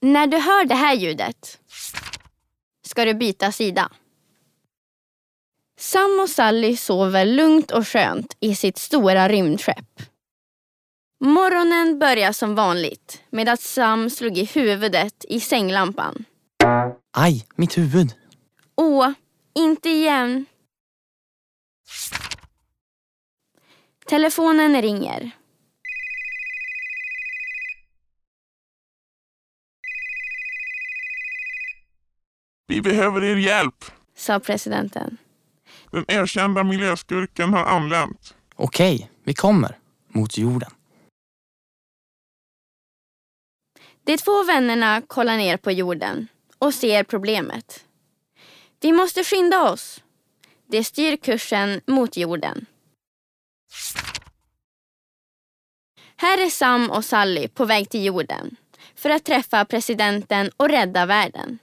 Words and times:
När 0.00 0.26
du 0.26 0.36
hör 0.36 0.64
det 0.64 0.74
här 0.74 0.94
ljudet 0.94 1.58
ska 2.86 3.04
du 3.04 3.14
byta 3.14 3.52
sida. 3.52 3.92
Sam 5.78 6.20
och 6.22 6.28
Sally 6.30 6.76
sover 6.76 7.26
lugnt 7.26 7.70
och 7.70 7.88
skönt 7.88 8.36
i 8.40 8.54
sitt 8.54 8.78
stora 8.78 9.28
rymdskepp. 9.28 10.02
Morgonen 11.24 11.98
börjar 11.98 12.32
som 12.32 12.54
vanligt 12.54 13.22
med 13.30 13.48
att 13.48 13.60
Sam 13.60 14.10
slog 14.10 14.38
i 14.38 14.44
huvudet 14.44 15.24
i 15.28 15.40
sänglampan. 15.40 16.24
Aj, 17.12 17.46
mitt 17.54 17.78
huvud. 17.78 18.14
Åh, 18.76 19.12
inte 19.54 19.88
igen. 19.88 20.46
Telefonen 24.06 24.82
ringer. 24.82 25.30
Vi 32.70 32.80
behöver 32.82 33.24
er 33.24 33.36
hjälp. 33.36 33.84
sa 34.16 34.40
presidenten. 34.40 35.16
Den 35.90 36.04
erkända 36.08 36.64
miljöskurken 36.64 37.52
har 37.52 37.64
anlänt. 37.64 38.34
Okej, 38.56 39.10
vi 39.24 39.34
kommer. 39.34 39.78
Mot 40.08 40.38
jorden. 40.38 40.70
De 44.04 44.16
två 44.16 44.42
vännerna 44.42 45.02
kollar 45.06 45.36
ner 45.36 45.56
på 45.56 45.70
jorden 45.72 46.28
och 46.58 46.74
ser 46.74 47.04
problemet. 47.04 47.84
Vi 48.80 48.92
måste 48.92 49.24
skynda 49.24 49.72
oss. 49.72 50.02
De 50.66 50.84
styr 50.84 51.16
kursen 51.16 51.80
mot 51.86 52.16
jorden. 52.16 52.66
Här 56.16 56.38
är 56.46 56.50
Sam 56.50 56.90
och 56.90 57.04
Sally 57.04 57.48
på 57.48 57.64
väg 57.64 57.90
till 57.90 58.04
jorden 58.04 58.56
för 58.94 59.10
att 59.10 59.24
träffa 59.24 59.64
presidenten 59.64 60.50
och 60.56 60.68
rädda 60.68 61.06
världen. 61.06 61.58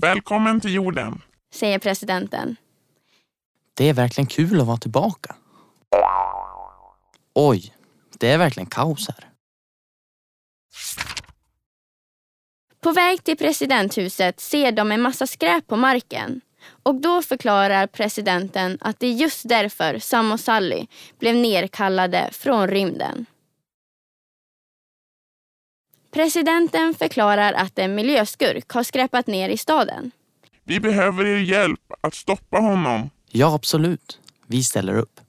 Välkommen 0.00 0.60
till 0.60 0.74
jorden. 0.74 1.22
Säger 1.54 1.78
presidenten. 1.78 2.56
Det 3.74 3.88
är 3.88 3.94
verkligen 3.94 4.26
kul 4.26 4.60
att 4.60 4.66
vara 4.66 4.76
tillbaka. 4.76 5.36
Oj, 7.34 7.74
det 8.18 8.30
är 8.30 8.38
verkligen 8.38 8.66
kaos 8.66 9.08
här. 9.08 9.28
På 12.80 12.92
väg 12.92 13.24
till 13.24 13.36
presidenthuset 13.36 14.40
ser 14.40 14.72
de 14.72 14.92
en 14.92 15.00
massa 15.00 15.26
skräp 15.26 15.66
på 15.66 15.76
marken. 15.76 16.40
Och 16.82 16.94
då 16.94 17.22
förklarar 17.22 17.86
presidenten 17.86 18.78
att 18.80 19.00
det 19.00 19.06
är 19.06 19.12
just 19.12 19.48
därför 19.48 19.98
Sam 19.98 20.32
och 20.32 20.40
Sally 20.40 20.86
blev 21.18 21.36
nerkallade 21.36 22.28
från 22.32 22.68
rymden. 22.68 23.26
Presidenten 26.14 26.94
förklarar 26.94 27.52
att 27.52 27.78
en 27.78 27.94
miljöskurk 27.94 28.70
har 28.70 28.82
skräpat 28.82 29.26
ner 29.26 29.48
i 29.48 29.56
staden. 29.56 30.10
Vi 30.64 30.80
behöver 30.80 31.26
er 31.26 31.38
hjälp 31.38 31.92
att 32.00 32.14
stoppa 32.14 32.58
honom. 32.58 33.10
Ja, 33.30 33.54
absolut. 33.54 34.20
Vi 34.46 34.62
ställer 34.62 34.94
upp. 34.94 35.20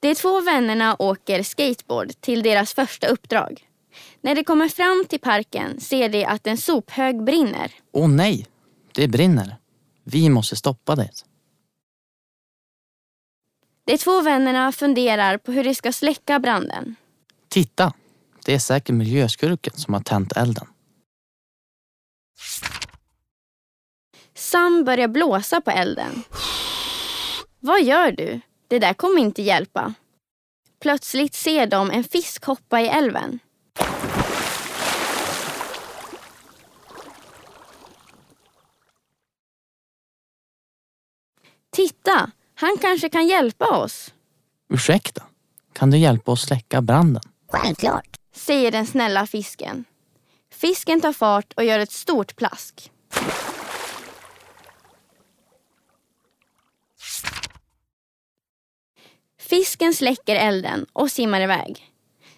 De 0.00 0.14
två 0.14 0.40
vännerna 0.40 0.96
åker 0.98 1.42
skateboard 1.42 2.20
till 2.20 2.42
deras 2.42 2.74
första 2.74 3.06
uppdrag. 3.06 3.68
När 4.20 4.34
de 4.34 4.44
kommer 4.44 4.68
fram 4.68 5.04
till 5.08 5.20
parken 5.20 5.80
ser 5.80 6.08
de 6.08 6.24
att 6.24 6.46
en 6.46 6.56
sophög 6.56 7.24
brinner. 7.24 7.72
Åh 7.92 8.08
nej, 8.08 8.46
det 8.94 9.08
brinner. 9.08 9.56
Vi 10.04 10.28
måste 10.28 10.56
stoppa 10.56 10.96
det. 10.96 11.10
De 13.84 13.98
två 13.98 14.20
vännerna 14.20 14.72
funderar 14.72 15.38
på 15.38 15.52
hur 15.52 15.64
de 15.64 15.74
ska 15.74 15.92
släcka 15.92 16.38
branden. 16.38 16.96
Titta, 17.48 17.92
det 18.44 18.54
är 18.54 18.58
säkert 18.58 18.94
miljöskurken 18.94 19.72
som 19.76 19.94
har 19.94 20.00
tänt 20.00 20.32
elden. 20.36 20.66
Sam 24.34 24.84
börjar 24.84 25.08
blåsa 25.08 25.60
på 25.60 25.70
elden. 25.70 26.22
Vad 27.60 27.82
gör 27.82 28.12
du? 28.12 28.40
Det 28.68 28.78
där 28.78 28.94
kommer 28.94 29.20
inte 29.20 29.42
hjälpa. 29.42 29.94
Plötsligt 30.80 31.34
ser 31.34 31.66
de 31.66 31.90
en 31.90 32.04
fisk 32.04 32.44
hoppa 32.44 32.80
i 32.80 32.88
älven. 32.88 33.38
Titta, 41.72 42.30
han 42.54 42.76
kanske 42.80 43.08
kan 43.08 43.28
hjälpa 43.28 43.66
oss, 43.66 44.14
Ursäkta, 44.72 45.22
kan 45.72 45.90
du 45.90 45.98
hjälpa 45.98 46.32
oss 46.32 46.42
släcka 46.42 46.82
branden? 46.82 47.22
Självklart 47.52 48.19
säger 48.32 48.70
den 48.70 48.86
snälla 48.86 49.26
fisken. 49.26 49.84
Fisken 50.50 51.00
tar 51.00 51.12
fart 51.12 51.52
och 51.52 51.64
gör 51.64 51.78
ett 51.78 51.92
stort 51.92 52.36
plask. 52.36 52.90
Fisken 59.38 59.94
släcker 59.94 60.36
elden 60.36 60.86
och 60.92 61.10
simmar 61.10 61.40
iväg. 61.40 61.92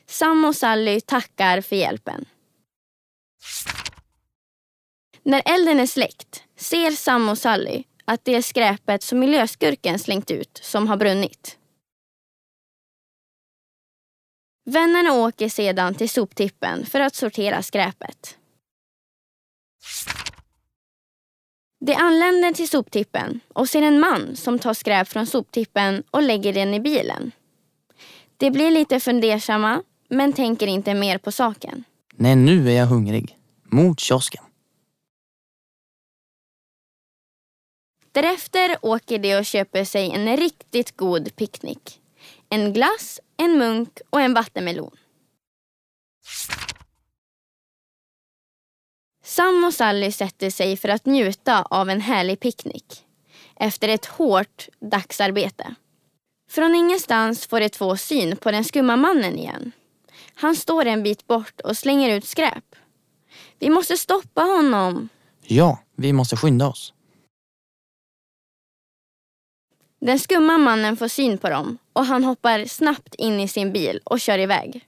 Sam 0.06 0.44
och 0.44 0.56
Sally 0.56 1.00
tackar 1.00 1.60
för 1.60 1.76
hjälpen. 1.76 2.24
När 5.22 5.42
elden 5.44 5.80
är 5.80 5.86
släckt 5.86 6.44
ser 6.56 6.90
Sam 6.90 7.28
och 7.28 7.38
Sally 7.38 7.84
att 8.04 8.24
det 8.24 8.34
är 8.34 8.42
skräpet 8.42 9.02
som 9.02 9.18
miljöskurken 9.18 9.98
slängt 9.98 10.30
ut 10.30 10.60
som 10.62 10.88
har 10.88 10.96
brunnit. 10.96 11.58
Vännerna 14.64 15.12
åker 15.12 15.48
sedan 15.48 15.94
till 15.94 16.10
soptippen 16.10 16.86
för 16.86 17.00
att 17.00 17.14
sortera 17.14 17.62
skräpet. 17.62 18.38
De 21.80 21.94
anländer 21.94 22.52
till 22.52 22.68
soptippen 22.68 23.40
och 23.48 23.68
ser 23.68 23.82
en 23.82 24.00
man 24.00 24.36
som 24.36 24.58
tar 24.58 24.74
skräp 24.74 25.08
från 25.08 25.26
soptippen 25.26 26.02
och 26.10 26.22
lägger 26.22 26.52
den 26.52 26.74
i 26.74 26.80
bilen. 26.80 27.32
De 28.36 28.50
blir 28.50 28.70
lite 28.70 29.00
fundersamma 29.00 29.82
men 30.08 30.32
tänker 30.32 30.66
inte 30.66 30.94
mer 30.94 31.18
på 31.18 31.32
saken. 31.32 31.84
Nej, 32.14 32.36
nu 32.36 32.70
är 32.70 32.76
jag 32.76 32.86
hungrig. 32.86 33.38
Mot 33.62 34.00
kiosken. 34.00 34.44
Därefter 38.12 38.76
åker 38.82 39.18
de 39.18 39.36
och 39.36 39.44
köper 39.44 39.84
sig 39.84 40.10
en 40.10 40.36
riktigt 40.36 40.96
god 40.96 41.36
picknick. 41.36 42.01
En 42.52 42.72
glass, 42.72 43.20
en 43.36 43.58
munk 43.58 43.98
och 44.10 44.20
en 44.20 44.34
vattenmelon. 44.34 44.96
Sam 49.24 49.64
och 49.64 49.74
Sally 49.74 50.12
sätter 50.12 50.50
sig 50.50 50.76
för 50.76 50.88
att 50.88 51.06
njuta 51.06 51.62
av 51.62 51.90
en 51.90 52.00
härlig 52.00 52.40
picknick 52.40 53.04
efter 53.56 53.88
ett 53.88 54.06
hårt 54.06 54.68
dagsarbete. 54.80 55.74
Från 56.50 56.74
ingenstans 56.74 57.46
får 57.46 57.60
de 57.60 57.68
två 57.68 57.96
syn 57.96 58.36
på 58.36 58.50
den 58.50 58.64
skumma 58.64 58.96
mannen 58.96 59.38
igen. 59.38 59.72
Han 60.34 60.56
står 60.56 60.84
en 60.86 61.02
bit 61.02 61.26
bort 61.26 61.60
och 61.60 61.76
slänger 61.76 62.16
ut 62.16 62.24
skräp. 62.24 62.76
Vi 63.58 63.70
måste 63.70 63.96
stoppa 63.96 64.42
honom, 64.42 65.08
Ja, 65.42 65.78
vi 65.96 66.12
måste 66.12 66.36
skynda 66.36 66.68
oss. 66.68 66.94
Den 70.04 70.18
skumma 70.18 70.58
mannen 70.58 70.96
får 70.96 71.08
syn 71.08 71.38
på 71.38 71.48
dem 71.48 71.78
och 71.92 72.06
han 72.06 72.24
hoppar 72.24 72.64
snabbt 72.64 73.14
in 73.14 73.40
i 73.40 73.48
sin 73.48 73.72
bil 73.72 74.00
och 74.04 74.20
kör 74.20 74.38
iväg. 74.38 74.84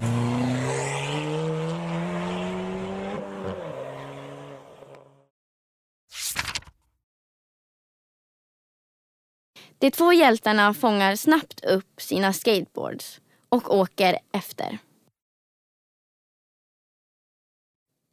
De 9.79 9.91
två 9.91 10.13
hjältarna 10.13 10.75
fångar 10.75 11.17
snabbt 11.17 11.65
upp 11.65 12.03
sina 12.03 12.33
skateboards 12.33 13.21
och 13.49 13.75
åker 13.75 14.19
efter. 14.33 14.79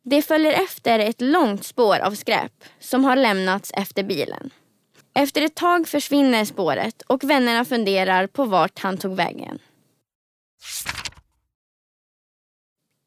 De 0.04 0.22
följer 0.22 0.64
efter 0.64 1.00
ett 1.00 1.22
långt 1.22 1.66
spår 1.66 2.00
av 2.00 2.12
skräp 2.12 2.64
som 2.80 3.06
har 3.06 3.16
lämnats 3.16 3.72
efter 3.76 4.04
bilen. 4.04 4.52
Efter 5.14 5.42
ett 5.42 5.56
tag 5.56 5.88
försvinner 5.88 6.46
spåret 6.46 7.02
och 7.02 7.24
vännerna 7.24 7.66
funderar 7.66 8.28
på 8.28 8.46
vart 8.46 8.80
han 8.80 8.98
tog 8.98 9.16
vägen. 9.16 9.60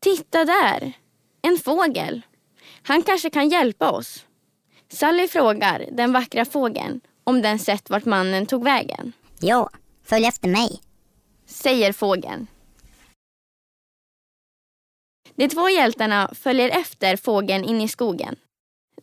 Titta 0.01 0.45
där! 0.45 0.93
En 1.43 1.59
fågel. 1.59 2.23
Han 2.83 3.03
kanske 3.03 3.31
kan 3.31 3.49
hjälpa 3.49 3.91
oss. 3.91 4.27
Sally 4.89 5.29
frågar 5.29 5.87
den 5.93 6.13
vackra 6.13 6.45
fågeln 6.45 7.01
om 7.25 7.43
den 7.43 7.59
sett 7.59 7.91
vart 7.91 8.05
mannen 8.05 8.47
tog 8.47 8.65
vägen. 8.65 9.13
Ja, 9.41 9.71
följ 10.05 10.27
efter 10.27 10.49
mig. 10.49 10.81
Säger 11.47 11.93
fågeln. 11.93 12.47
De 15.35 15.49
två 15.49 15.69
hjältarna 15.69 16.31
följer 16.35 16.69
efter 16.69 17.17
fågeln 17.17 17.65
in 17.65 17.81
i 17.81 17.89
skogen. 17.89 18.37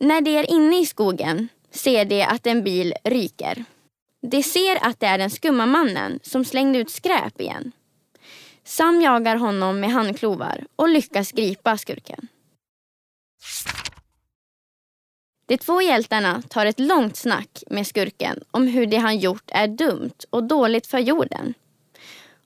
När 0.00 0.20
de 0.20 0.38
är 0.38 0.50
inne 0.50 0.80
i 0.80 0.86
skogen 0.86 1.48
ser 1.74 2.04
de 2.04 2.22
att 2.22 2.46
en 2.46 2.64
bil 2.64 2.94
ryker. 3.04 3.64
De 4.22 4.42
ser 4.42 4.86
att 4.86 5.00
det 5.00 5.06
är 5.06 5.18
den 5.18 5.30
skumma 5.30 5.66
mannen 5.66 6.20
som 6.22 6.44
slängde 6.44 6.78
ut 6.78 6.90
skräp 6.90 7.40
igen. 7.40 7.72
Sam 8.64 9.00
jagar 9.00 9.36
honom 9.36 9.80
med 9.80 9.90
handklovar 9.90 10.66
och 10.76 10.88
lyckas 10.88 11.32
gripa 11.32 11.78
skurken. 11.78 12.28
De 15.46 15.58
två 15.58 15.82
hjältarna 15.82 16.42
tar 16.48 16.66
ett 16.66 16.80
långt 16.80 17.16
snack 17.16 17.62
med 17.70 17.86
skurken 17.86 18.44
om 18.50 18.66
hur 18.66 18.86
det 18.86 18.96
han 18.96 19.18
gjort 19.18 19.50
är 19.50 19.68
dumt 19.68 20.14
och 20.30 20.44
dåligt 20.44 20.86
för 20.86 20.98
jorden. 20.98 21.54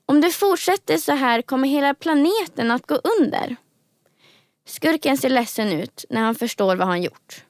Om 0.07 0.21
det 0.21 0.31
fortsätter 0.31 0.97
så 0.97 1.13
här 1.13 1.43
kommer 1.43 1.69
hela 1.69 1.95
planeten 1.95 2.71
att 2.71 2.87
gå 2.87 3.01
under. 3.21 3.57
Skurken 4.67 5.19
ser 5.19 5.29
ledsen 5.29 5.69
ut 5.73 6.05
när 6.11 6.21
han 6.21 6.35
förstår 6.35 6.77
vad 6.77 6.89
han 6.89 7.03
gjort. 7.03 7.45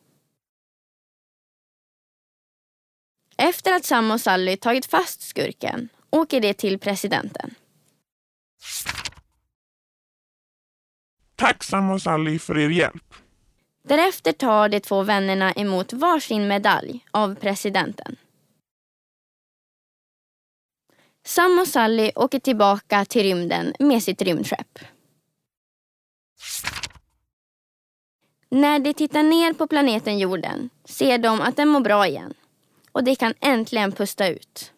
Efter 3.37 3.73
att 3.73 3.85
Sam 3.85 4.11
och 4.11 4.21
Sally 4.21 4.57
tagit 4.57 4.87
fast 4.87 5.23
skurken 5.23 5.89
åker 6.11 6.41
de 6.41 6.55
till 6.55 6.79
presidenten. 6.79 7.55
Tack 11.37 11.65
Sam 11.65 11.91
och 11.91 12.03
Sally 12.03 12.39
för 12.39 12.59
er 12.59 12.69
hjälp. 12.69 13.15
Därefter 13.83 14.33
tar 14.33 14.69
de 14.69 14.81
två 14.81 15.03
vännerna 15.03 15.53
emot 15.53 15.93
varsin 15.93 16.49
medalj 16.49 17.07
av 17.11 17.35
presidenten. 17.35 18.17
Sam 21.25 21.59
och 21.59 21.69
Sally 21.69 22.11
åker 22.15 22.39
tillbaka 22.39 23.05
till 23.05 23.23
rymden 23.23 23.75
med 23.79 24.03
sitt 24.03 24.23
rymdskepp. 24.23 24.79
När 28.49 28.79
de 28.79 28.95
tittar 28.95 29.23
ner 29.23 29.53
på 29.53 29.67
planeten 29.67 30.19
jorden 30.19 30.71
ser 30.85 31.19
de 31.19 31.41
att 31.41 31.57
den 31.57 31.69
mår 31.69 31.81
bra 31.81 32.07
igen 32.07 32.35
och 32.97 33.05
de 33.05 33.17
kan 33.17 33.35
äntligen 33.41 33.93
pusta 33.93 34.29
ut. 34.29 34.73